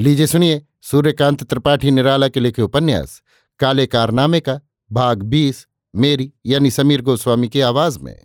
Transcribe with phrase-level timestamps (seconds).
[0.00, 3.22] लीजिए सुनिए सूर्यकांत त्रिपाठी निराला के लिखे उपन्यास,
[3.58, 4.60] काले कारनामे का
[4.92, 8.24] भाग बीस, मेरी यानी समीर गोस्वामी की आवाज़ में।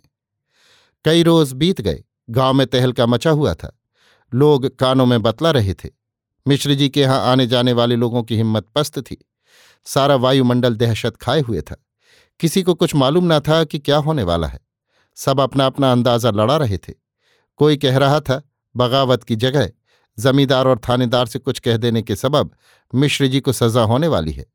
[1.04, 3.80] कई रोज बीत गए, गाँव में तहलका मचा हुआ था।
[4.34, 5.90] लोग कानों में बतला रहे थे।
[6.48, 9.28] मिश्र जी के यहाँ आने जाने वाले लोगों की हिम्मत पस्त थी।
[9.84, 11.76] सारा वायुमंडल दहशत खाए हुए था।
[12.40, 14.60] किसी को कुछ मालूम न था कि क्या होने वाला है।
[15.14, 16.94] सब अपना अपना अंदाज़ा लड़ा रहे थे।
[17.56, 18.42] कोई कह रहा था,
[18.76, 19.70] बगावत की जगह
[20.18, 22.54] जमींदार और थानेदार से कुछ कह देने के सबब
[22.92, 24.46] मिश्र जी को सजा होने वाली है।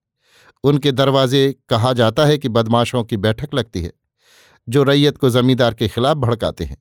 [0.64, 3.92] उनके दरवाजे कहा जाता है कि बदमाशों की बैठक लगती है,
[4.68, 6.78] जो रैयत को जमींदार के खिलाफ भड़काते हैं।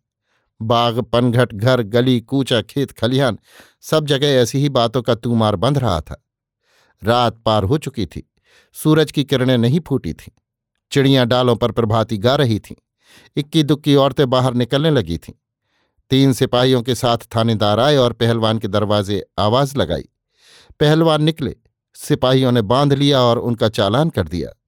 [0.60, 3.38] बाग, पनघट, घर, गली, कूचा, खेत, खलिहान,
[3.80, 6.24] सब जगह ऐसी ही बातों का तूमार बंध रहा था।
[7.02, 8.30] रात पार हो चुकी थी,
[8.72, 10.32] सूरज की किरणें नहीं फूटी थीं,
[10.92, 12.76] चिड़ियाँ डालों पर प्रभाती गा रही थीं,
[13.36, 15.32] इक्की दुक्की औरतें बाहर निकलने लगी थीं।
[16.10, 20.08] तीन सिपाहियों के साथ थानेदार आए और पहलवान के दरवाजे आवाज़ लगाई।
[20.80, 21.56] पहलवान निकले।
[21.94, 24.60] सिपाहियों ने बाँध लिया और उनका चालान कर दिया।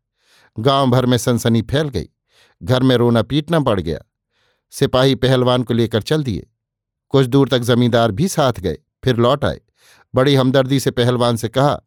[0.58, 2.08] गाँव भर में सनसनी फैल गई।
[2.62, 3.98] घर में रोना पीटना पड़ गया।
[4.70, 6.46] सिपाही पहलवान को लेकर चल दिए।
[7.08, 9.60] कुछ दूर तक जमींदार भी साथ गए। फिर लौट आए।
[10.14, 11.80] बड़ी हमदर्दी से पहलवान से कहा,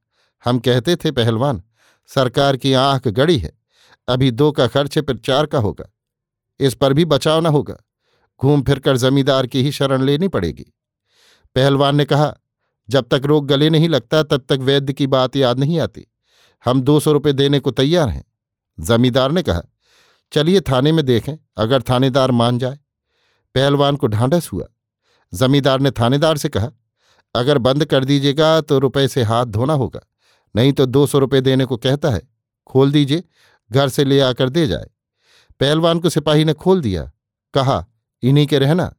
[0.46, 1.64] हम कहते थे, पहलवान,
[2.08, 3.60] सरकार की आँख गड़ी है।
[4.08, 5.94] अभी दो का खर्च है, फिर चार का होगा।
[6.60, 7.78] इस पर भी बचाव न होगा।
[8.42, 10.66] घूम फिरकर जमींदार की ही शरण लेनी पड़ेगी।
[11.56, 12.34] पहलवान ने कहा,
[12.90, 16.06] जब तक रोग गले नहीं लगता, तब तक वैद्य की बात याद नहीं आती।
[16.66, 18.24] हम दो सौ रुपये देने को तैयार हैं।
[18.80, 19.62] जमींदार ने कहा,
[20.32, 22.80] चलिए थाने में देखें, अगर थानेदार मान जाए।
[23.56, 24.66] पहलवान को ढांढस हुआ।
[25.34, 26.70] जमींदार ने थानेदार से कहा,
[27.36, 30.02] अगर बंद कर दीजिएगा तो रुपए से हाथ धोना होगा,
[30.56, 32.22] नहीं तो दो सौ रुपये देने को कहता है,
[32.68, 33.24] खोल दीजिए,
[33.72, 34.88] घर से ले आकर दे जाए।
[35.60, 37.12] पहलवान को सिपाही ने खोल दिया,
[37.54, 37.86] कहा
[38.26, 38.96] इन्हीं के रहना।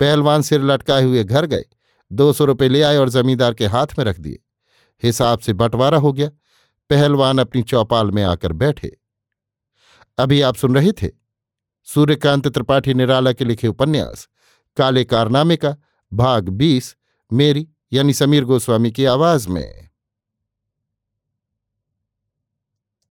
[0.00, 1.64] पहलवान सिर लटकाए हुए घर गए,
[2.12, 4.38] दो सौ रुपये ले आए और जमींदार के हाथ में रख दिए।
[5.02, 6.30] हिसाब से बंटवारा हो गया।
[6.90, 8.96] पहलवान अपनी चौपाल में आकर बैठे।
[10.18, 11.10] अभी आप सुन रहे थे
[11.84, 14.28] सूर्यकांत त्रिपाठी निराला के लिखे उपन्यास,
[14.76, 15.76] काले कारनामे का,
[16.12, 16.96] भाग बीस,
[17.32, 19.90] मेरी यानी समीर गोस्वामी की आवाज़ में।